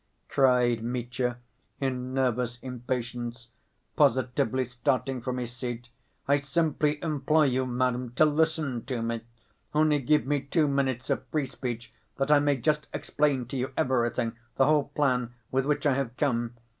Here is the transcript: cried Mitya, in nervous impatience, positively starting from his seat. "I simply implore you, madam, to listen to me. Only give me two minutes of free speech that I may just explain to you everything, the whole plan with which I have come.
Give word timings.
cried 0.29 0.81
Mitya, 0.83 1.37
in 1.79 2.11
nervous 2.11 2.57
impatience, 2.63 3.49
positively 3.95 4.65
starting 4.65 5.21
from 5.21 5.37
his 5.37 5.51
seat. 5.55 5.89
"I 6.27 6.37
simply 6.37 6.97
implore 7.03 7.45
you, 7.45 7.67
madam, 7.67 8.09
to 8.13 8.25
listen 8.25 8.83
to 8.85 9.03
me. 9.03 9.21
Only 9.75 9.99
give 9.99 10.25
me 10.25 10.41
two 10.41 10.67
minutes 10.67 11.11
of 11.11 11.27
free 11.27 11.45
speech 11.45 11.93
that 12.15 12.31
I 12.31 12.39
may 12.39 12.57
just 12.57 12.87
explain 12.95 13.45
to 13.49 13.57
you 13.57 13.73
everything, 13.77 14.35
the 14.55 14.65
whole 14.65 14.85
plan 14.85 15.35
with 15.51 15.67
which 15.67 15.85
I 15.85 15.93
have 15.93 16.17
come. 16.17 16.55